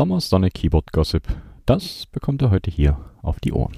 [0.00, 1.24] Sommer Sonne Keyboard Gossip,
[1.66, 3.76] das bekommt ihr heute hier auf die Ohren.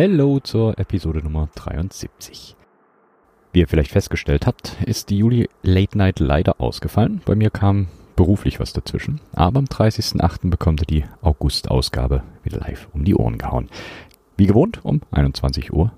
[0.00, 2.54] Hello zur Episode Nummer 73.
[3.52, 7.20] Wie ihr vielleicht festgestellt habt, ist die Juli Late Night leider ausgefallen.
[7.24, 9.20] Bei mir kam beruflich was dazwischen.
[9.32, 10.50] Aber am 30.08.
[10.50, 13.70] bekommt ihr die August-Ausgabe wieder live um die Ohren gehauen.
[14.36, 15.90] Wie gewohnt um 21.15 Uhr.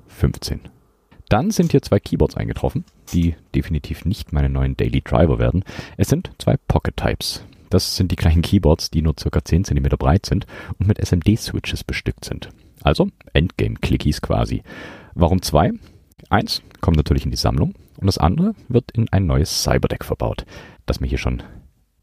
[1.29, 5.63] Dann sind hier zwei Keyboards eingetroffen, die definitiv nicht meine neuen Daily Driver werden.
[5.99, 7.45] Es sind zwei Pocket Types.
[7.69, 9.45] Das sind die kleinen Keyboards, die nur ca.
[9.45, 10.47] 10 cm breit sind
[10.79, 12.49] und mit SMD-Switches bestückt sind.
[12.83, 14.63] Also Endgame-Clickies quasi.
[15.15, 15.73] Warum zwei?
[16.29, 20.45] Eins kommt natürlich in die Sammlung und das andere wird in ein neues Cyberdeck verbaut,
[20.87, 21.43] das mir hier schon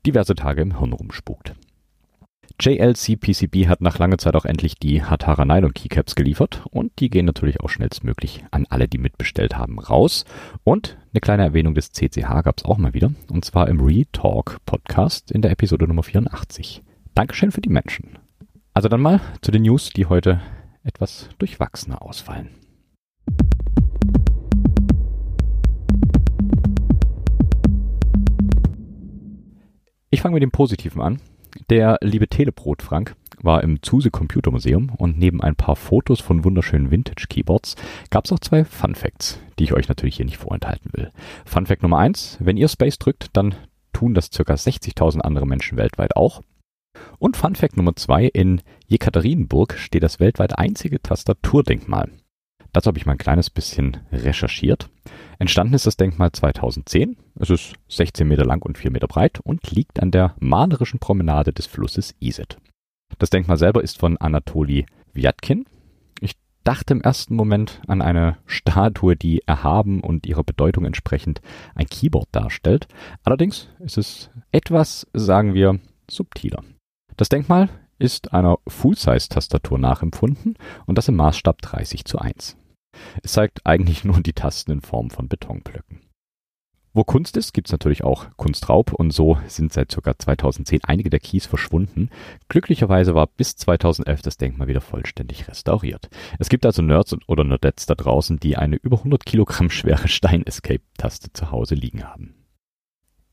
[0.06, 1.54] diverse Tage im Hirn rumspukt.
[2.60, 7.12] JLC PCB hat nach langer Zeit auch endlich die Hatara Nylon Keycaps geliefert und die
[7.12, 10.26] gehen natürlich auch schnellstmöglich an alle, die mitbestellt haben, raus.
[10.64, 14.58] Und eine kleine Erwähnung des CCH gab es auch mal wieder und zwar im Retalk
[14.66, 16.82] Podcast in der Episode Nummer 84.
[17.14, 18.18] Dankeschön für die Menschen.
[18.74, 20.42] Also dann mal zu den News, die heute
[20.88, 22.50] etwas durchwachsener ausfallen.
[30.10, 31.22] Ich fange mit dem Positiven an.
[31.70, 36.44] Der liebe Telebrot Frank war im Zuse Computer Museum und neben ein paar Fotos von
[36.44, 37.76] wunderschönen Vintage Keyboards
[38.10, 41.12] gab es auch zwei Fun Facts, die ich euch natürlich hier nicht vorenthalten will.
[41.46, 43.56] Fun Fact Nummer eins: Wenn ihr Space drückt, dann
[43.94, 44.44] tun das ca.
[44.54, 46.42] 60.000 andere Menschen weltweit auch.
[47.20, 52.12] Und Fun Fact Nummer zwei, in Jekaterinburg steht das weltweit einzige Tastaturdenkmal.
[52.74, 54.90] Dazu habe ich mal ein kleines bisschen recherchiert.
[55.40, 57.18] Entstanden ist das Denkmal 2010.
[57.40, 61.54] Es ist 16 Meter lang und 4 Meter breit und liegt an der malerischen Promenade
[61.54, 62.58] des Flusses Iset.
[63.20, 65.66] Das Denkmal selber ist von Anatoli Vyatkin.
[66.22, 66.34] Ich
[66.64, 71.42] dachte im ersten Moment an eine Statue, die erhaben und ihrer Bedeutung entsprechend
[71.74, 72.88] ein Keyboard darstellt.
[73.24, 75.80] Allerdings ist es etwas, sagen wir,
[76.10, 76.64] subtiler.
[77.18, 80.56] Das Denkmal ist einer Full-Size-Tastatur nachempfunden
[80.86, 82.58] und das im Maßstab 30 zu 1.
[83.24, 86.02] Es zeigt eigentlich nur die Tasten in Form von Betonblöcken.
[86.94, 90.18] Wo Kunst ist, gibt's natürlich auch Kunstraub und so sind seit ca.
[90.18, 92.10] 2010 einige der Keys verschwunden.
[92.50, 96.10] Glücklicherweise war bis 2011 das Denkmal wieder vollständig restauriert.
[96.38, 101.34] Es gibt also Nerds oder Nerdettes da draußen, die eine über 100 Kilogramm schwere Stein-Escape-Taste
[101.34, 102.37] zu Hause liegen haben.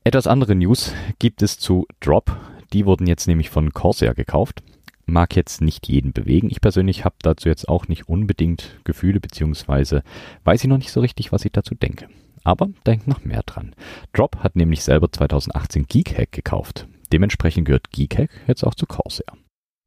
[0.07, 2.37] Etwas andere News gibt es zu Drop,
[2.73, 4.61] die wurden jetzt nämlich von Corsair gekauft.
[5.07, 6.51] Mag jetzt nicht jeden bewegen.
[6.51, 10.03] Ich persönlich habe dazu jetzt auch nicht unbedingt Gefühle, beziehungsweise
[10.43, 12.07] weiß ich noch nicht so richtig, was ich dazu denke.
[12.43, 13.73] Aber denkt noch mehr dran.
[14.13, 16.87] Drop hat nämlich selber 2018 Geekhack gekauft.
[17.11, 19.33] Dementsprechend gehört Geekhack jetzt auch zu Corsair.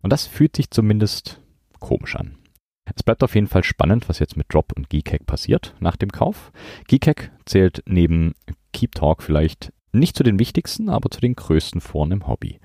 [0.02, 1.40] Und das fühlt sich zumindest
[1.78, 2.38] komisch an.
[2.92, 6.10] Es bleibt auf jeden Fall spannend, was jetzt mit Drop und Geekhack passiert nach dem
[6.10, 6.50] Kauf.
[6.88, 8.34] Geekhack zählt neben
[8.72, 12.59] Keep Talk vielleicht nicht zu den wichtigsten, aber zu den größten Foren im Hobby.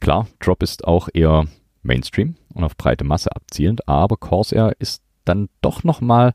[0.00, 1.46] Klar, Drop ist auch eher
[1.82, 6.32] Mainstream und auf breite Masse abzielend, aber Corsair ist dann doch nochmal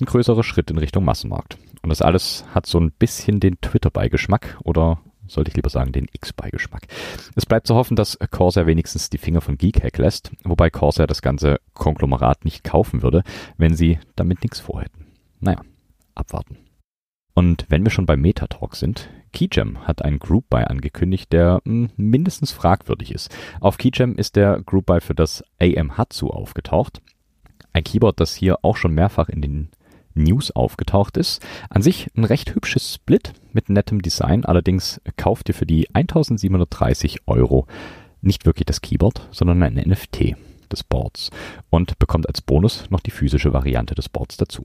[0.00, 1.58] ein größerer Schritt in Richtung Massenmarkt.
[1.82, 6.06] Und das alles hat so ein bisschen den Twitter-Beigeschmack oder sollte ich lieber sagen, den
[6.12, 6.86] X-Beigeschmack.
[7.34, 11.22] Es bleibt zu hoffen, dass Corsair wenigstens die Finger von Geekhack lässt, wobei Corsair das
[11.22, 13.22] ganze Konglomerat nicht kaufen würde,
[13.56, 15.06] wenn sie damit nichts vorhätten.
[15.40, 15.60] Naja,
[16.14, 16.58] abwarten.
[17.34, 21.90] Und wenn wir schon bei Metatalk sind, Keyjam hat einen Group Buy angekündigt, der hm,
[21.96, 23.34] mindestens fragwürdig ist.
[23.60, 27.02] Auf Keyjam ist der Group Buy für das AM Hatsu aufgetaucht.
[27.74, 29.68] Ein Keyboard, das hier auch schon mehrfach in den
[30.14, 31.44] News aufgetaucht ist.
[31.68, 37.26] An sich ein recht hübsches Split mit nettem Design, allerdings kauft ihr für die 1730
[37.26, 37.66] Euro
[38.22, 40.36] nicht wirklich das Keyboard, sondern ein NFT
[40.70, 41.30] des Boards
[41.68, 44.64] und bekommt als Bonus noch die physische Variante des Boards dazu.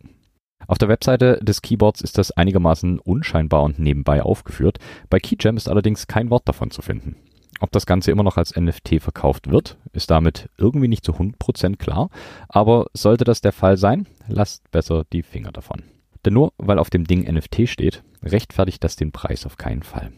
[0.69, 4.77] Auf der Webseite des Keyboards ist das einigermaßen unscheinbar und nebenbei aufgeführt.
[5.09, 7.15] Bei Keyjam ist allerdings kein Wort davon zu finden.
[7.59, 11.77] Ob das Ganze immer noch als NFT verkauft wird, ist damit irgendwie nicht zu 100%
[11.77, 12.11] klar,
[12.49, 15.81] aber sollte das der Fall sein, lasst besser die Finger davon.
[16.23, 20.11] Denn nur weil auf dem Ding NFT steht, rechtfertigt das den Preis auf keinen Fall.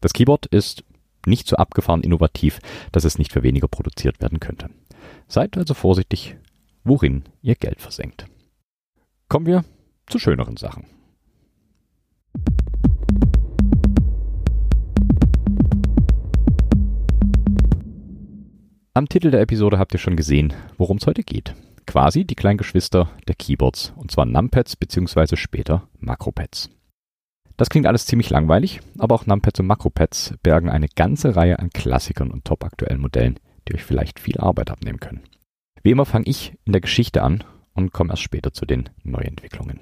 [0.00, 0.82] Das Keyboard ist
[1.26, 2.58] nicht so abgefahren innovativ,
[2.90, 4.68] dass es nicht für weniger produziert werden könnte.
[5.28, 6.36] Seid also vorsichtig,
[6.82, 8.26] worin ihr Geld versenkt.
[9.28, 9.64] Kommen wir
[10.12, 10.84] zu schöneren Sachen.
[18.94, 21.54] Am Titel der Episode habt ihr schon gesehen, worum es heute geht.
[21.86, 25.36] Quasi die kleinen Geschwister der Keyboards, und zwar Numpads bzw.
[25.36, 26.68] später Makropads.
[27.56, 31.70] Das klingt alles ziemlich langweilig, aber auch Numpads und Makropads bergen eine ganze Reihe an
[31.70, 35.22] Klassikern und topaktuellen Modellen, die euch vielleicht viel Arbeit abnehmen können.
[35.82, 39.80] Wie immer fange ich in der Geschichte an und komme erst später zu den Neuentwicklungen.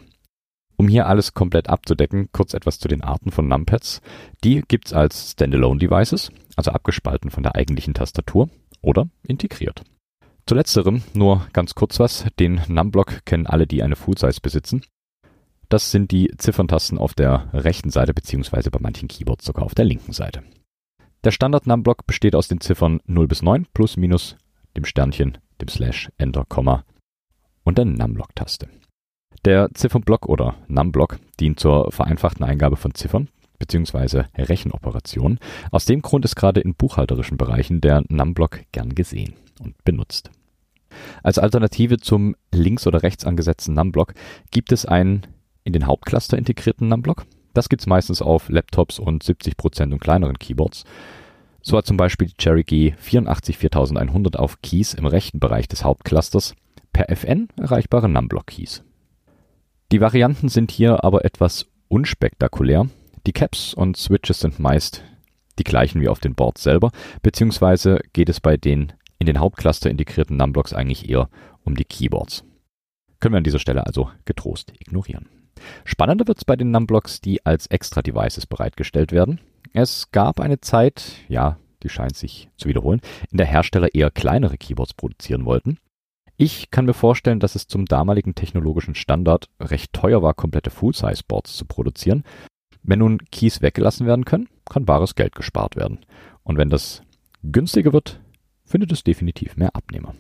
[0.81, 4.01] Um hier alles komplett abzudecken, kurz etwas zu den Arten von Numpads.
[4.43, 8.49] Die gibt's als Standalone Devices, also abgespalten von der eigentlichen Tastatur,
[8.81, 9.83] oder integriert.
[10.47, 12.25] Zu letzterem nur ganz kurz was.
[12.39, 14.81] Den Numblock kennen alle, die eine Full-Size besitzen.
[15.69, 19.85] Das sind die Zifferntasten auf der rechten Seite beziehungsweise bei manchen Keyboards sogar auf der
[19.85, 20.43] linken Seite.
[21.25, 24.35] Der Standard-Numblock besteht aus den Ziffern 0 bis 9 plus minus
[24.79, 26.87] dem Sternchen, dem Slash, Enter, Komma
[27.65, 28.71] und der Numblock-Taste.
[29.45, 33.29] Der Ziffernblock oder Numblock dient zur vereinfachten Eingabe von Ziffern
[33.59, 34.25] bzw.
[34.37, 35.39] Rechenoperationen.
[35.71, 40.31] Aus dem Grund ist gerade in buchhalterischen Bereichen der Numblock gern gesehen und benutzt.
[41.23, 44.13] Als Alternative zum links oder rechts angesetzten Numblock
[44.51, 45.27] gibt es einen
[45.65, 47.25] in den Hauptcluster integrierten Numblock.
[47.55, 50.85] Das gibt es meistens auf Laptops und 70% und kleineren Keyboards.
[51.63, 55.85] So hat zum Beispiel die Cherry G 84 4100 auf Keys im rechten Bereich des
[55.85, 56.55] Hauptclusters
[56.93, 58.83] per FN erreichbare Numblock-Keys.
[59.93, 62.87] Die Varianten sind hier aber etwas unspektakulär.
[63.27, 65.03] Die Caps und Switches sind meist
[65.59, 66.93] die gleichen wie auf den Boards selber,
[67.23, 71.29] beziehungsweise geht es bei den in den Hauptcluster integrierten Numblocks eigentlich eher
[71.65, 72.45] um die Keyboards.
[73.19, 75.29] Können wir an dieser Stelle also getrost ignorieren.
[75.85, 79.41] Spannender wird es bei den Numblocks, die als Extra-Devices bereitgestellt werden.
[79.75, 83.01] Es gab eine Zeit, ja, die scheint sich zu wiederholen,
[83.31, 85.79] in der Hersteller eher kleinere Keyboards produzieren wollten.
[86.43, 91.55] Ich kann mir vorstellen, dass es zum damaligen technologischen Standard recht teuer war, komplette Full-Size-Boards
[91.55, 92.25] zu produzieren.
[92.83, 95.99] Wenn nun Keys weggelassen werden können, kann bares Geld gespart werden.
[96.43, 97.03] Und wenn das
[97.43, 98.23] günstiger wird,
[98.65, 100.15] findet es definitiv mehr Abnehmer.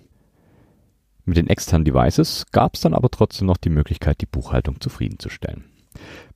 [1.24, 5.64] Mit den externen Devices gab es dann aber trotzdem noch die Möglichkeit, die Buchhaltung zufriedenzustellen.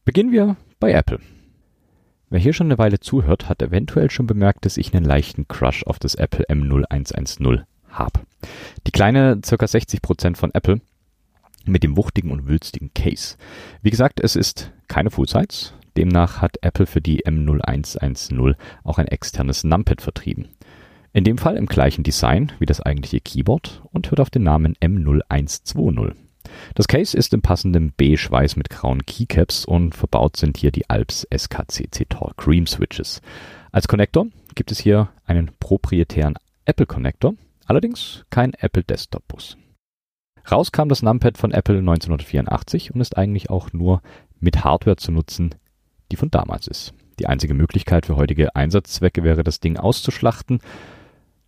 [0.07, 1.21] Beginnen wir bei Apple.
[2.31, 5.85] Wer hier schon eine Weile zuhört, hat eventuell schon bemerkt, dass ich einen leichten Crush
[5.85, 7.65] auf das Apple M0110
[7.99, 8.21] habe.
[8.87, 9.57] Die kleine ca.
[9.57, 10.81] 60% von Apple
[11.67, 13.37] mit dem wuchtigen und wülstigen Case.
[13.83, 19.65] Wie gesagt, es ist keine Full-Size, demnach hat Apple für die M0110 auch ein externes
[19.65, 20.49] Numpad vertrieben.
[21.13, 24.75] In dem Fall im gleichen Design wie das eigentliche Keyboard und hört auf den Namen
[24.83, 26.15] M0120.
[26.75, 31.27] Das Case ist im passenden beige-weiß mit grauen Keycaps und verbaut sind hier die Alps
[31.35, 33.23] SKCC Tall Cream Switches.
[33.73, 37.35] Als Connector gibt es hier einen proprietären Apple Connector,
[37.67, 39.57] allerdings kein Apple Desktop Bus.
[40.51, 44.03] Raus kam das Numpad von Apple 1984 und ist eigentlich auch nur
[44.41, 45.55] mit Hardware zu nutzen,
[46.13, 46.93] die von damals ist.
[47.19, 50.59] Die einzige Möglichkeit für heutige Einsatzzwecke wäre, das Ding auszuschlachten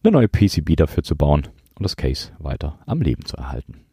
[0.02, 3.84] eine neue PCB dafür zu bauen und das Case weiter am Leben zu erhalten.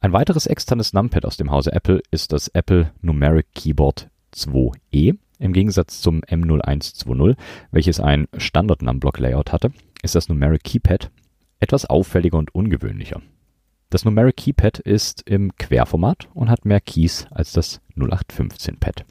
[0.00, 5.16] Ein weiteres externes Numpad aus dem Hause Apple ist das Apple Numeric Keyboard 2e.
[5.40, 7.36] Im Gegensatz zum M0120,
[7.70, 9.72] welches ein Standard Numblock Layout hatte,
[10.02, 11.10] ist das Numeric Keypad
[11.60, 13.20] etwas auffälliger und ungewöhnlicher.
[13.90, 19.06] Das Numeric Keypad ist im Querformat und hat mehr Keys als das 0815 Pad.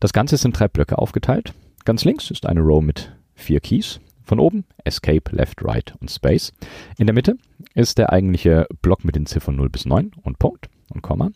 [0.00, 1.54] Das Ganze ist in drei Blöcke aufgeteilt.
[1.84, 6.52] Ganz links ist eine Row mit vier Keys, von oben Escape, Left, Right und Space.
[6.98, 7.36] In der Mitte
[7.74, 11.30] ist der eigentliche Block mit den Ziffern 0 bis 9 und Punkt und Komma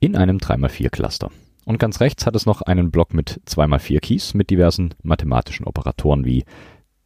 [0.00, 1.30] in einem 3x4 Cluster.
[1.64, 6.24] Und ganz rechts hat es noch einen Block mit 2x4 Keys mit diversen mathematischen Operatoren
[6.24, 6.44] wie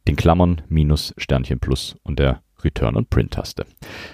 [0.07, 3.65] den Klammern, Minus, Sternchen, Plus und der Return- und Print-Taste.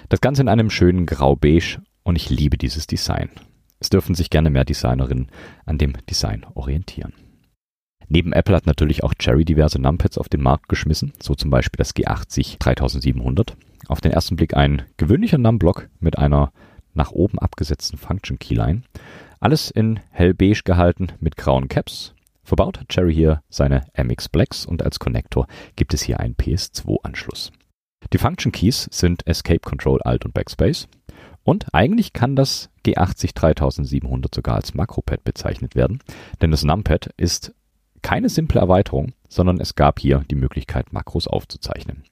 [0.08, 3.30] Das Ganze in einem schönen Grau-Beige und ich liebe dieses Design.
[3.78, 5.28] Es dürfen sich gerne mehr Designerinnen
[5.64, 7.14] an dem Design orientieren.
[8.08, 11.78] Neben Apple hat natürlich auch Cherry diverse Numpads auf den Markt geschmissen, so zum Beispiel
[11.78, 13.56] das G80 3700.
[13.86, 16.52] Auf den ersten Blick ein gewöhnlicher Numblock mit einer
[16.92, 18.82] nach oben abgesetzten Function Keyline.
[19.38, 22.14] Alles in hellbeige gehalten mit grauen Caps.
[22.42, 27.52] Verbaut hat Cherry hier seine MX Blacks und als Connector gibt es hier einen PS2-Anschluss.
[28.12, 30.88] Die Function Keys sind Escape, Control, Alt und Backspace.
[31.42, 36.00] Und eigentlich kann das G80 3700 sogar als Makropad bezeichnet werden,
[36.40, 37.54] denn das Numpad ist
[38.02, 42.04] keine simple Erweiterung, sondern es gab hier die Möglichkeit, Makros aufzuzeichnen.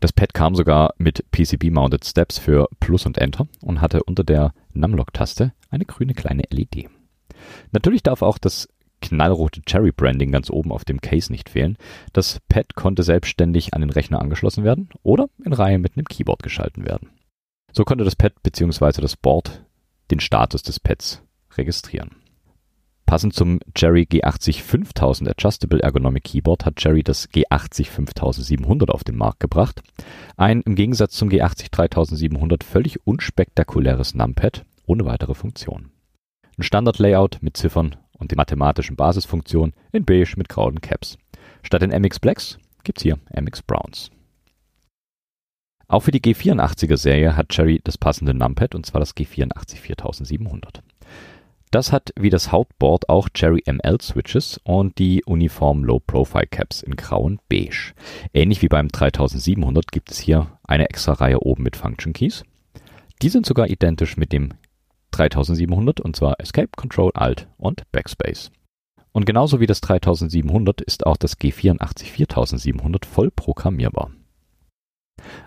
[0.00, 4.52] Das Pad kam sogar mit PCB-Mounted Steps für Plus und Enter und hatte unter der
[4.72, 6.88] Numlock-Taste eine grüne kleine LED.
[7.72, 8.68] Natürlich darf auch das
[9.02, 11.76] knallrote Cherry Branding ganz oben auf dem Case nicht fehlen.
[12.14, 16.42] Das Pad konnte selbstständig an den Rechner angeschlossen werden oder in Reihe mit einem Keyboard
[16.42, 17.10] geschalten werden.
[17.72, 19.02] So konnte das Pad bzw.
[19.02, 19.64] das Board
[20.10, 21.22] den Status des Pads
[21.56, 22.16] registrieren.
[23.06, 29.16] Passend zum Jerry G80 5000 Adjustable Ergonomic Keyboard hat Jerry das G80 5700 auf den
[29.16, 29.82] Markt gebracht.
[30.38, 35.90] Ein im Gegensatz zum G80 3700 völlig unspektakuläres Numpad ohne weitere Funktion.
[36.56, 41.18] Ein Standard-Layout mit Ziffern und die mathematischen Basisfunktionen in beige mit grauen Caps.
[41.62, 44.10] Statt den MX Blacks gibt's hier MX Browns.
[45.88, 50.82] Auch für die G84er Serie hat Cherry das passende Numpad und zwar das G84 4700.
[51.70, 56.82] Das hat wie das Hauptboard auch Cherry ML Switches und die Uniform Low Profile Caps
[56.82, 57.92] in grau und beige.
[58.32, 62.44] Ähnlich wie beim 3700 gibt es hier eine extra Reihe oben mit Function Keys.
[63.22, 64.54] Die sind sogar identisch mit dem
[65.12, 68.50] 3700 und zwar Escape, Control, Alt und Backspace.
[69.12, 74.10] Und genauso wie das 3700 ist auch das G84 4700 voll programmierbar.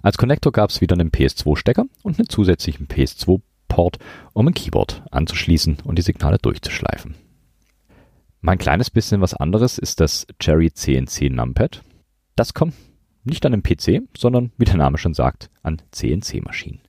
[0.02, 3.98] Als Konnektor gab es wieder einen PS2-Stecker und einen zusätzlichen PS2 Port,
[4.34, 7.16] um ein Keyboard anzuschließen und die Signale durchzuschleifen.
[8.42, 11.84] Mein kleines bisschen was anderes ist das Cherry CNC Numpad.
[12.36, 12.76] Das kommt
[13.24, 16.82] nicht an einem PC, sondern wie der Name schon sagt, an CNC-Maschinen.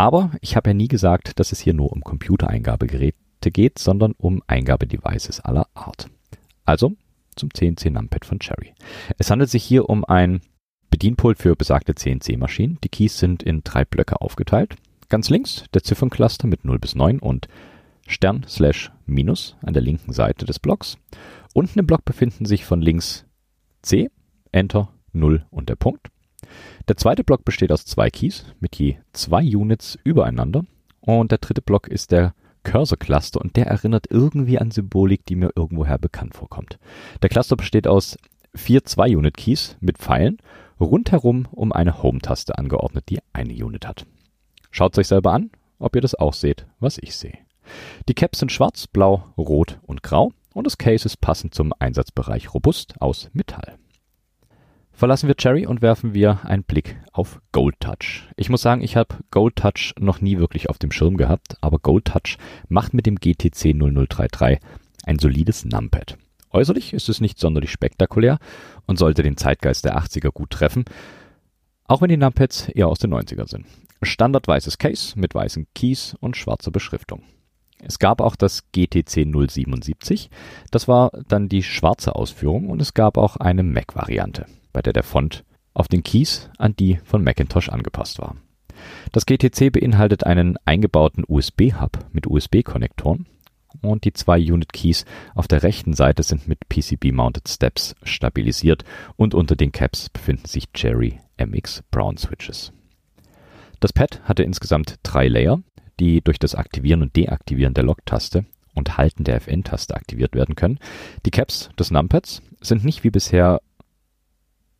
[0.00, 4.42] Aber ich habe ja nie gesagt, dass es hier nur um Computereingabegeräte geht, sondern um
[4.46, 6.08] Eingabedevices aller Art.
[6.64, 6.94] Also
[7.36, 8.72] zum CNC Numpad von Cherry.
[9.18, 10.40] Es handelt sich hier um ein
[10.88, 12.78] Bedienpult für besagte CNC-Maschinen.
[12.82, 14.76] Die Keys sind in drei Blöcke aufgeteilt.
[15.10, 17.48] Ganz links der Zifferncluster mit 0 bis 9 und
[18.06, 20.96] Stern slash Minus an der linken Seite des Blocks.
[21.52, 23.26] Unten im Block befinden sich von links
[23.82, 24.08] C,
[24.50, 26.08] Enter, 0 und der Punkt.
[26.88, 30.64] Der zweite Block besteht aus zwei Keys mit je zwei Units übereinander.
[31.00, 35.36] Und der dritte Block ist der Cursor Cluster und der erinnert irgendwie an Symbolik, die
[35.36, 36.78] mir irgendwoher bekannt vorkommt.
[37.22, 38.16] Der Cluster besteht aus
[38.54, 40.38] vier 2-Unit Keys mit Pfeilen
[40.80, 44.06] rundherum um eine Home-Taste angeordnet, die eine Unit hat.
[44.70, 47.38] Schaut euch selber an, ob ihr das auch seht, was ich sehe.
[48.08, 52.52] Die Caps sind schwarz, blau, rot und grau und das Case ist passend zum Einsatzbereich
[52.54, 53.78] robust aus Metall.
[55.00, 58.28] Verlassen wir Cherry und werfen wir einen Blick auf Gold Touch.
[58.36, 61.78] Ich muss sagen, ich habe Gold Touch noch nie wirklich auf dem Schirm gehabt, aber
[61.78, 62.36] Gold Touch
[62.68, 64.58] macht mit dem GTC 0033
[65.06, 66.18] ein solides Numpad.
[66.50, 68.38] Äußerlich ist es nicht sonderlich spektakulär
[68.84, 70.84] und sollte den Zeitgeist der 80er gut treffen,
[71.84, 73.64] auch wenn die Numpads eher aus den 90er sind.
[74.02, 77.22] Standard weißes Case mit weißen Keys und schwarzer Beschriftung.
[77.82, 80.28] Es gab auch das GTC 077,
[80.70, 85.02] das war dann die schwarze Ausführung und es gab auch eine Mac-Variante, bei der der
[85.02, 88.36] Font auf den Keys an die von Macintosh angepasst war.
[89.12, 93.26] Das GTC beinhaltet einen eingebauten USB-Hub mit USB-Konnektoren
[93.82, 98.84] und die zwei Unit Keys auf der rechten Seite sind mit PCB-Mounted Steps stabilisiert
[99.16, 102.72] und unter den Caps befinden sich Cherry MX Brown Switches.
[103.80, 105.62] Das Pad hatte insgesamt drei Layer,
[105.98, 110.78] die durch das Aktivieren und Deaktivieren der Lock-Taste und Halten der FN-Taste aktiviert werden können.
[111.24, 113.60] Die Caps des Numpads sind nicht wie bisher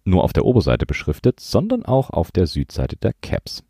[0.04, 3.64] nur auf der Oberseite beschriftet, sondern auch auf der Südseite der Caps.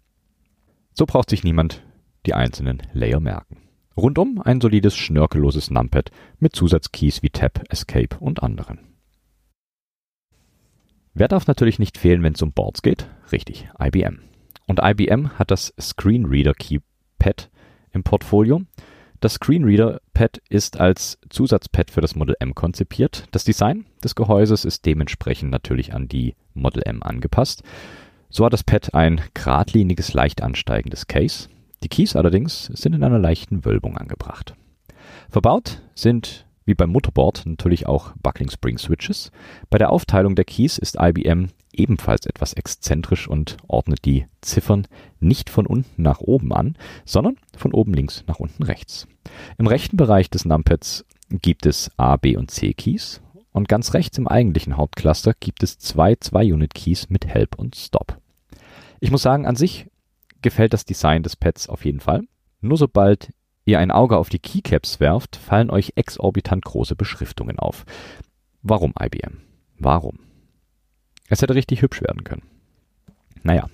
[0.93, 1.83] So braucht sich niemand
[2.27, 3.57] die einzelnen Layer merken.
[3.97, 8.79] Rundum ein solides, schnörkelloses Numpad mit Zusatzkeys wie Tab, Escape und anderen.
[11.13, 13.09] Wer darf natürlich nicht fehlen, wenn es um Boards geht?
[13.33, 14.21] Richtig, IBM.
[14.67, 17.51] Und IBM hat das Screenreader Keypad
[17.93, 18.63] im Portfolio.
[19.21, 23.27] Das Screenreader Pad ist als Zusatzpad für das Model M konzipiert.
[23.33, 27.63] Das Design des Gehäuses ist dementsprechend natürlich an die Model M angepasst.
[28.31, 31.51] So hat das Pad ein geradliniges, leicht ansteigendes Case.
[31.83, 34.55] Die Keys allerdings sind in einer leichten Wölbung angebracht.
[35.29, 39.33] Verbaut sind wie beim Mutterboard natürlich auch Buckling Spring Switches.
[39.69, 44.87] Bei der Aufteilung der Keys ist IBM ebenfalls etwas exzentrisch und ordnet die Ziffern
[45.19, 49.07] nicht von unten nach oben an, sondern von oben links nach unten rechts.
[49.59, 53.21] Im rechten Bereich des Numpads gibt es A, B und C Keys
[53.53, 58.19] und ganz rechts im eigentlichen Hauptcluster gibt es zwei 2-Unit-Keys mit Help und Stop.
[59.01, 59.87] Ich muss sagen, an sich
[60.43, 62.23] gefällt das Design des Pads auf jeden Fall.
[62.61, 63.33] Nur sobald
[63.65, 67.85] ihr ein Auge auf die Keycaps werft, fallen euch exorbitant große Beschriftungen auf.
[68.63, 69.39] Warum IBM?
[69.79, 70.30] Warum?
[71.31, 72.43] Es hätte richtig hübsch werden können.
[73.43, 73.69] Naja,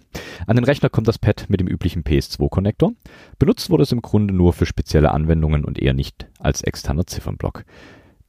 [0.46, 2.92] an den Rechner kommt das Pad mit dem üblichen PS2-Konnektor.
[3.38, 7.64] Benutzt wurde es im Grunde nur für spezielle Anwendungen und eher nicht als externer Ziffernblock.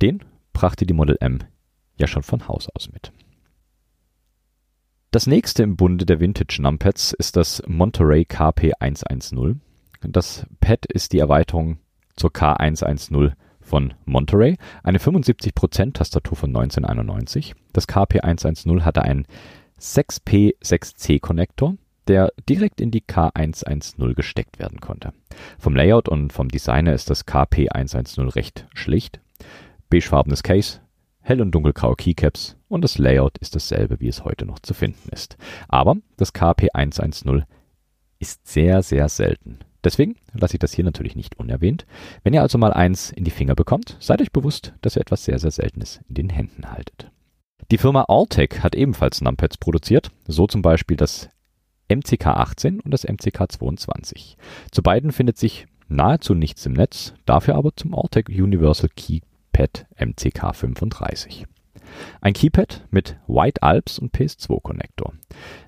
[0.01, 1.39] Den brachte die Model M
[1.97, 3.11] ja schon von Haus aus mit.
[5.11, 9.57] Das nächste im Bunde der Vintage Numpads ist das Monterey KP110.
[10.01, 11.79] Das Pad ist die Erweiterung
[12.15, 13.33] zur K110
[13.67, 17.53] von Monterey, eine 75% Tastatur von 1991.
[17.73, 19.27] Das KP110 hatte einen
[19.79, 21.75] 6P6C Konnektor,
[22.07, 25.11] der direkt in die K110 gesteckt werden konnte.
[25.59, 29.19] Vom Layout und vom Designer ist das KP110 recht schlicht.
[29.89, 30.79] Beigefarbenes Case,
[31.19, 35.09] hell- und dunkelgraue Keycaps und das Layout ist dasselbe, wie es heute noch zu finden
[35.11, 35.37] ist.
[35.67, 37.43] Aber das KP110
[38.19, 39.59] ist sehr, sehr selten.
[39.87, 41.85] Deswegen lasse ich das hier natürlich nicht unerwähnt.
[42.21, 45.23] Wenn ihr also mal eins in die Finger bekommt, seid euch bewusst, dass ihr etwas
[45.23, 47.09] sehr, sehr Seltenes in den Händen haltet.
[47.71, 51.29] Die Firma Alltech hat ebenfalls Numpads produziert, so zum Beispiel das
[51.89, 54.35] MCK18 und das MCK22.
[54.71, 61.45] Zu beiden findet sich nahezu nichts im Netz, dafür aber zum Alltech Universal Keypad MCK35.
[62.21, 65.13] Ein Keypad mit White Alps und PS2-Konnektor.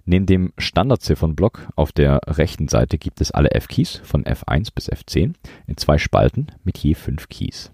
[0.05, 5.33] Neben dem Standardziffernblock auf der rechten Seite gibt es alle F-Keys von F1 bis F10
[5.67, 7.71] in zwei Spalten mit je fünf Keys.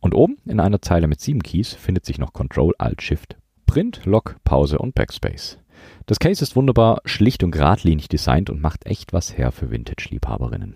[0.00, 4.02] Und oben in einer Zeile mit sieben Keys findet sich noch Control Alt Shift, Print,
[4.04, 5.58] Lock, Pause und Backspace.
[6.06, 10.74] Das Case ist wunderbar schlicht und geradlinig designt und macht echt was her für Vintage-Liebhaberinnen.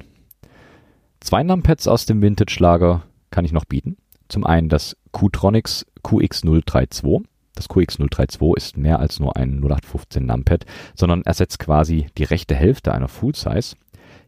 [1.21, 3.97] Zwei Numpads aus dem Vintage-Lager kann ich noch bieten.
[4.29, 7.25] Zum einen das Qtronics QX032.
[7.55, 12.93] Das QX032 ist mehr als nur ein 0815 Numpad, sondern ersetzt quasi die rechte Hälfte
[12.93, 13.77] einer Full Size.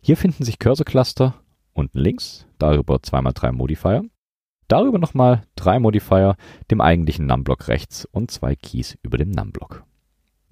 [0.01, 1.35] Hier finden sich Cursor-Cluster
[1.75, 4.05] unten links, darüber 2x3 Modifier,
[4.67, 6.37] darüber nochmal drei Modifier,
[6.71, 9.85] dem eigentlichen Numblock rechts und zwei Keys über dem Numblock.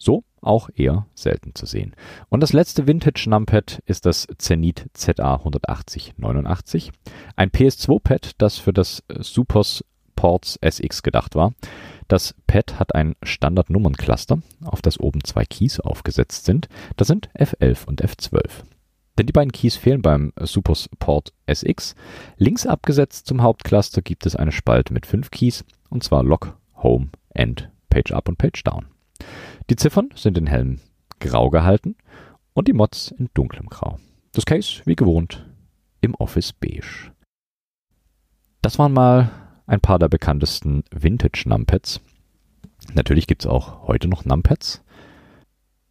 [0.07, 1.97] So auch eher selten zu sehen.
[2.29, 6.93] Und das letzte Vintage Numpad ist das Zenith ZA18089,
[7.35, 9.85] ein PS2-Pad, das für das Supers
[10.15, 11.55] Ports SX gedacht war.
[12.07, 16.69] Das Pad hat ein Standard-Nummerncluster, auf das oben zwei Keys aufgesetzt sind.
[16.97, 18.63] Das sind F11 und F12.
[19.19, 21.97] Denn die beiden Keys fehlen beim Supers Port SX.
[22.37, 27.09] Links abgesetzt zum Hauptcluster gibt es eine Spalte mit fünf Keys, und zwar Lock, Home,
[27.31, 28.87] End, Page Up und Page Down.
[29.69, 30.79] Die Ziffern sind in hellem
[31.19, 31.97] Grau gehalten
[32.55, 33.99] und die Mods in dunklem Grau.
[34.31, 35.45] Das Case, wie gewohnt,
[36.01, 37.11] im Office Beige.
[38.63, 39.33] Das waren mal
[39.67, 42.01] ein paar der bekanntesten Vintage-Numpads.
[42.95, 44.85] Natürlich gibt es auch heute noch Numpads.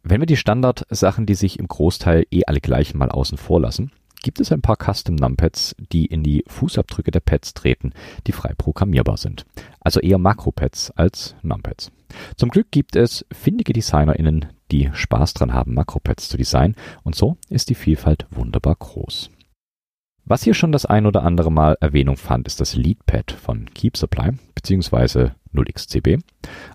[0.02, 3.92] Wenn wir die Standardsachen, die sich im Großteil eh alle gleich mal außen vor lassen,
[4.22, 7.92] gibt es ein paar Custom-Numpads, die in die Fußabdrücke der Pads treten,
[8.26, 9.46] die frei programmierbar sind.
[9.80, 11.92] Also eher Makropads als Numpads.
[12.36, 17.36] Zum Glück gibt es findige DesignerInnen, die Spaß dran haben, Makropads zu designen und so
[17.48, 19.30] ist die Vielfalt wunderbar groß.
[20.28, 23.96] Was hier schon das ein oder andere Mal Erwähnung fand, ist das Leadpad von Keep
[23.96, 25.30] Supply bzw.
[25.54, 26.20] 0xCB.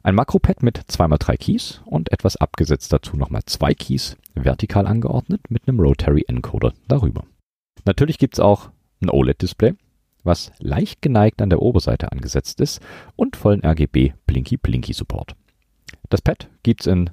[0.04, 5.68] Ein Makropad mit 2x3 Keys und etwas abgesetzt dazu nochmal zwei Keys vertikal angeordnet mit
[5.68, 7.26] einem Rotary Encoder darüber.
[7.84, 8.70] Natürlich gibt's auch
[9.02, 9.74] ein OLED-Display,
[10.24, 12.80] was leicht geneigt an der Oberseite angesetzt ist
[13.18, 15.36] und vollen RGB Blinky Blinky Support.
[16.08, 17.10] Das Pad gibt's in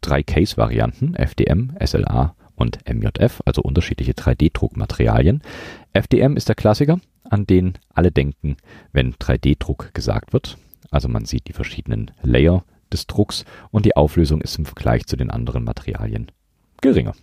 [0.00, 5.42] drei Case-Varianten, FDM, SLA und MJF, also unterschiedliche 3D-Druckmaterialien.
[5.92, 8.56] FDM ist der Klassiker, an den alle denken,
[8.92, 10.56] wenn 3D-Druck gesagt wird.
[10.90, 15.16] Also man sieht die verschiedenen Layer des Drucks und die Auflösung ist im Vergleich zu
[15.16, 16.30] den anderen Materialien
[16.80, 17.14] geringer.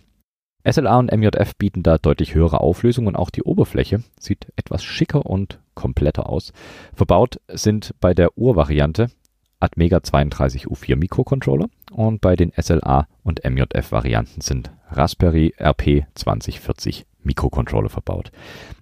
[0.68, 5.24] SLA und MJF bieten da deutlich höhere Auflösung und auch die Oberfläche sieht etwas schicker
[5.24, 6.52] und kompletter aus.
[6.94, 9.10] Verbaut sind bei der Urvariante
[9.60, 17.90] Atmega 32U4 Mikrocontroller und bei den SLA und MJF Varianten sind Raspberry RP 2040 Mikrocontroller
[17.90, 18.32] verbaut.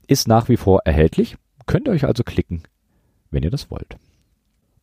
[0.07, 1.37] Ist nach wie vor erhältlich,
[1.67, 2.63] könnt ihr euch also klicken,
[3.31, 3.97] wenn ihr das wollt.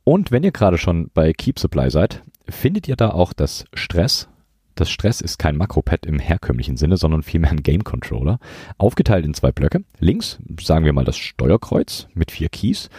[0.03, 4.27] Und wenn ihr gerade schon bei Keep Supply seid, findet ihr da auch das Stress
[4.75, 8.39] das Stress ist kein Makropad im herkömmlichen Sinne, sondern vielmehr ein Game Controller.
[8.77, 9.85] Aufgeteilt in zwei Blöcke.
[9.99, 12.89] Links, sagen wir mal, das Steuerkreuz mit vier Keys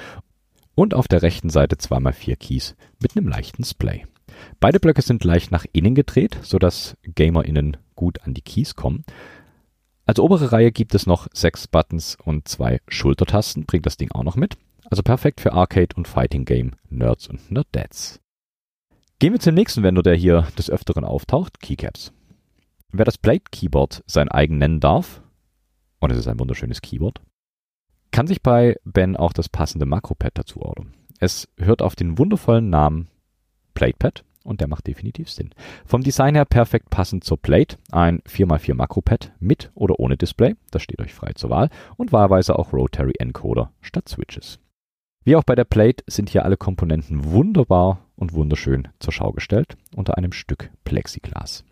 [0.77, 4.05] und auf der rechten Seite zweimal vier Keys mit einem leichten Splay.
[4.61, 9.05] Beide Blöcke sind leicht nach innen gedreht, sodass GamerInnen gut an die Keys kommen.
[10.05, 14.23] Als obere Reihe gibt es noch sechs Buttons und zwei Schultertasten, bringt das Ding auch
[14.23, 14.57] noch mit.
[14.89, 18.21] Also perfekt für Arcade und Fighting Game Nerds und Nerdettes.
[19.19, 22.12] Gehen wir zum nächsten Vendor, der hier des Öfteren auftaucht, Keycaps.
[22.93, 25.23] Wer das Plate Keyboard sein eigen nennen darf,
[25.99, 27.21] und es ist ein wunderschönes Keyboard,
[28.11, 30.95] kann sich bei Ben auch das passende Makropad dazu ordern.
[31.19, 33.09] Es hört auf den wundervollen Namen
[33.75, 35.51] PlatePad und der macht definitiv Sinn.
[35.85, 40.83] Vom Design her perfekt passend zur Plate, ein 4x4 Makropad mit oder ohne Display, das
[40.83, 44.59] steht euch frei zur Wahl und wahlweise auch Rotary Encoder statt Switches.
[45.25, 49.77] Wie auch bei der Plate sind hier alle Komponenten wunderbar und wunderschön zur Schau gestellt
[49.95, 51.64] unter einem Stück Plexiglas.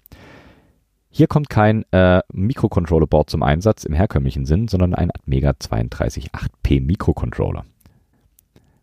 [1.16, 7.64] Hier kommt kein äh, Mikrocontroller-Board zum Einsatz im herkömmlichen Sinn, sondern ein Atmega 328P Mikrocontroller.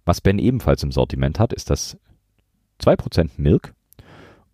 [0.05, 1.97] Was Ben ebenfalls im Sortiment hat, ist das
[2.79, 3.73] 2% Milk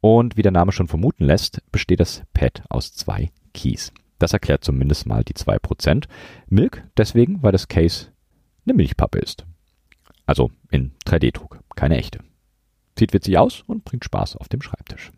[0.01, 3.93] Und wie der Name schon vermuten lässt, besteht das Pad aus zwei Keys.
[4.17, 6.05] Das erklärt zumindest mal die 2%.
[6.47, 8.07] Milk deswegen, weil das Case
[8.65, 9.45] eine Milchpappe ist.
[10.25, 12.21] Also in 3D-Druck, keine echte.
[12.97, 15.11] Sieht witzig aus und bringt Spaß auf dem Schreibtisch.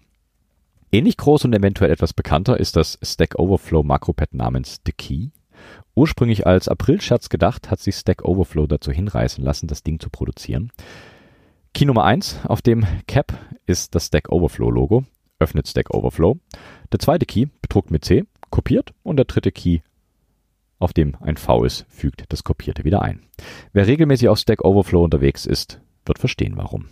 [0.92, 5.28] Ähnlich groß und eventuell etwas bekannter ist das Stack Overflow Makropad namens The Key.
[5.94, 10.72] Ursprünglich als Aprilscherz gedacht, hat sich Stack Overflow dazu hinreißen lassen, das Ding zu produzieren.
[11.76, 15.04] Key Nummer 1 auf dem Cap ist das Stack Overflow Logo,
[15.38, 16.40] öffnet Stack Overflow.
[16.92, 19.82] Der zweite Key bedruckt mit C, kopiert und der dritte Key,
[20.80, 23.28] auf dem ein V ist, fügt das Kopierte wieder ein.
[23.74, 26.88] Wer regelmäßig auf Stack Overflow unterwegs ist, wird verstehen warum.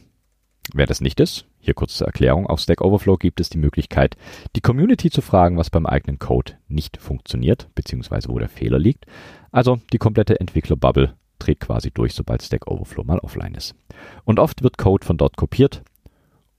[0.73, 4.15] Wer das nicht ist, hier kurz zur Erklärung, auf Stack Overflow gibt es die Möglichkeit,
[4.55, 9.05] die Community zu fragen, was beim eigenen Code nicht funktioniert, beziehungsweise wo der Fehler liegt.
[9.51, 13.75] Also die komplette Entwicklerbubble dreht quasi durch, sobald Stack Overflow mal offline ist.
[14.23, 15.83] Und oft wird Code von dort kopiert,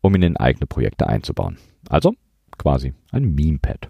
[0.03, 1.57] um ihn in eigene Projekte einzubauen.
[1.89, 2.15] Also
[2.59, 3.89] quasi ein Meme-Pad.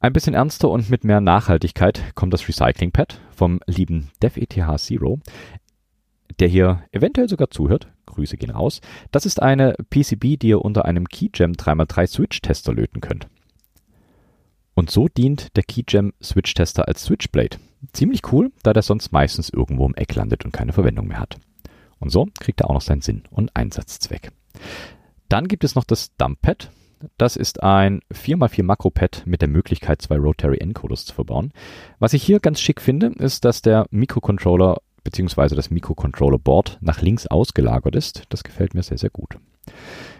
[0.00, 5.20] Ein bisschen ernster und mit mehr Nachhaltigkeit kommt das Recycling-Pad vom lieben DevETH Zero,
[6.38, 7.88] der hier eventuell sogar zuhört.
[8.06, 8.80] Grüße gehen raus.
[9.10, 13.28] Das ist eine PCB, die ihr unter einem KeyGem 3x3 Switch-Tester löten könnt.
[14.74, 17.56] Und so dient der KeyGem Switch-Tester als Switchblade.
[17.92, 21.38] Ziemlich cool, da der sonst meistens irgendwo im Eck landet und keine Verwendung mehr hat.
[21.98, 24.32] Und so kriegt er auch noch seinen Sinn und Einsatzzweck.
[25.28, 26.70] Dann gibt es noch das Dumppad.
[27.18, 31.52] Das ist ein 4x4 Makropad mit der Möglichkeit, zwei Rotary Encoders zu verbauen.
[31.98, 35.54] Was ich hier ganz schick finde, ist, dass der Mikrocontroller bzw.
[35.54, 38.24] das Mikrocontroller Board nach links ausgelagert ist.
[38.28, 39.38] Das gefällt mir sehr, sehr gut.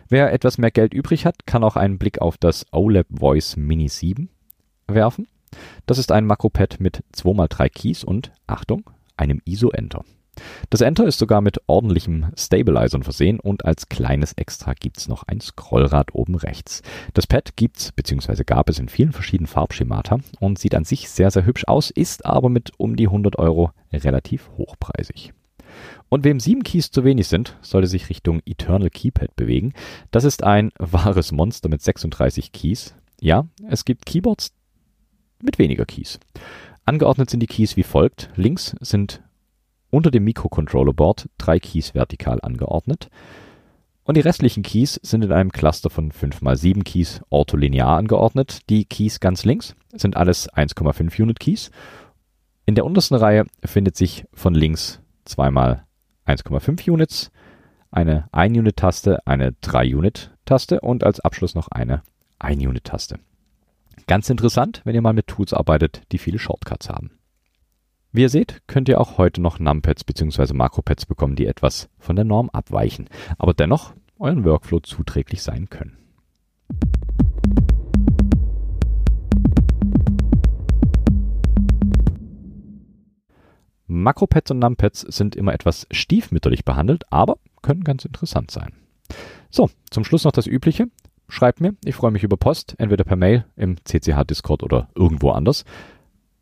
[0.09, 3.89] Wer etwas mehr Geld übrig hat, kann auch einen Blick auf das OLED Voice Mini
[3.89, 4.29] 7
[4.87, 5.27] werfen.
[5.87, 10.05] Das ist ein Makropad mit 2x3 Keys und, Achtung, einem ISO-Enter.
[10.71, 15.41] Das Enter ist sogar mit ordentlichem Stabilizern versehen und als kleines Extra gibt's noch ein
[15.41, 16.83] Scrollrad oben rechts.
[17.15, 18.45] Das Pad gibt's bzw.
[18.45, 22.27] gab es in vielen verschiedenen Farbschemata und sieht an sich sehr, sehr hübsch aus, ist
[22.27, 25.33] aber mit um die 100 Euro relativ hochpreisig.
[26.09, 29.73] Und wem sieben Keys zu wenig sind, sollte sich Richtung Eternal Keypad bewegen.
[30.11, 32.95] Das ist ein wahres Monster mit 36 Keys.
[33.21, 34.53] Ja, es gibt Keyboards
[35.43, 36.21] mit weniger Keys.
[36.85, 38.31] Angeordnet sind die Keys wie folgt.
[38.37, 39.23] Links sind
[39.97, 43.09] unter dem Mikrocontroller-Board drei Keys vertikal angeordnet.
[44.05, 48.69] Und die restlichen Keys sind in einem Cluster von 5x7 Keys ortholinear angeordnet.
[48.69, 51.71] Die Keys ganz links sind alles 1,5 Unit Keys.
[52.67, 55.87] In der untersten Reihe findet sich von links zweimal
[56.27, 57.31] 1,5 Units,
[57.91, 62.03] eine 1-Unit-Taste, eine 3-Unit-Taste und als Abschluss noch eine
[62.39, 63.19] 1-Unit-Taste.
[64.07, 67.13] Ganz interessant, wenn ihr mal mit Tools arbeitet, die viele Shortcuts haben.
[68.13, 70.55] Wie ihr seht, könnt ihr auch heute noch Numpads bzw.
[70.55, 75.99] Makropads bekommen, die etwas von der Norm abweichen, aber dennoch euren Workflow zuträglich sein können.
[83.89, 88.73] Makropads und Numpads sind immer etwas stiefmütterlich behandelt, aber können ganz interessant sein.
[89.51, 90.89] So, zum Schluss noch das Übliche.
[91.29, 95.31] Schreibt mir, ich freue mich über Post, entweder per Mail, im CCH Discord oder irgendwo
[95.31, 95.65] anders.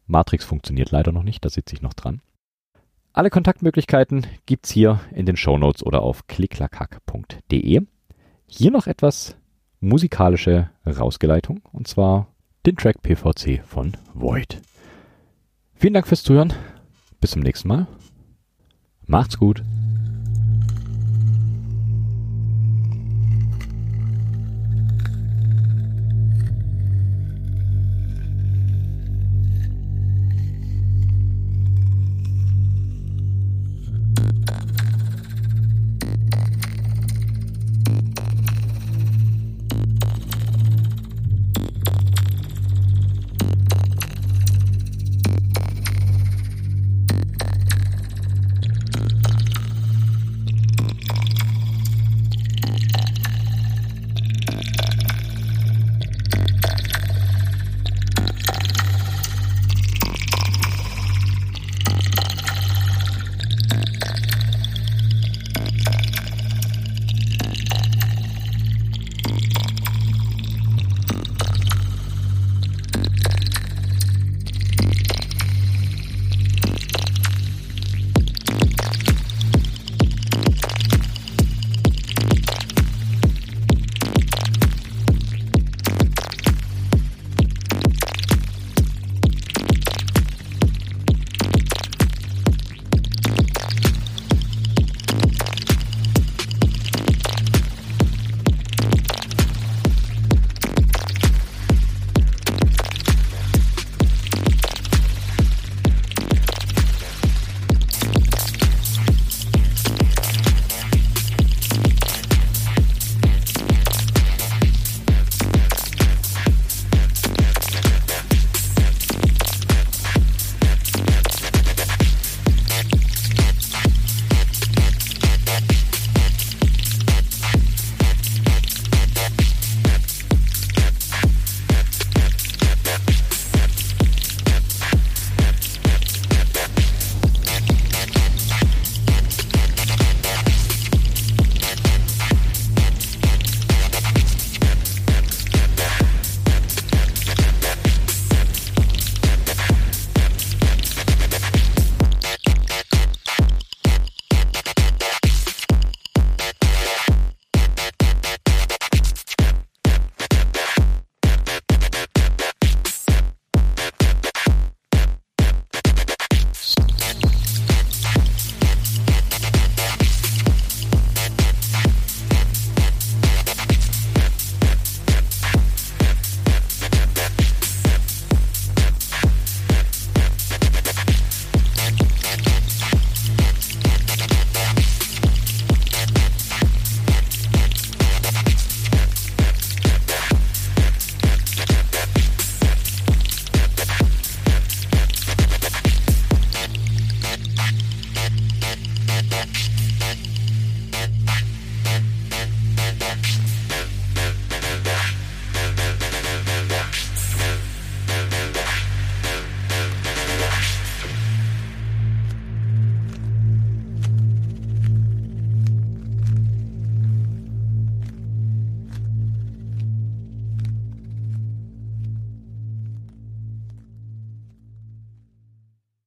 [0.06, 2.20] Matrix funktioniert leider noch nicht, da sitze ich noch dran.
[3.12, 7.82] Alle Kontaktmöglichkeiten gibt's hier in den Shownotes oder auf klicklackhack.de.
[8.46, 9.36] Hier noch etwas
[9.80, 12.28] musikalische Rausgeleitung und zwar
[12.66, 14.60] den Track PVC von Void.
[15.74, 16.52] Vielen Dank fürs Zuhören.
[17.20, 17.86] Bis zum nächsten Mal.
[19.06, 19.62] Macht's gut.